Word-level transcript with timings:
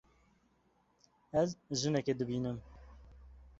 Ez 1.41 1.49
jinekê 1.79 2.13
dibînim. 2.19 2.57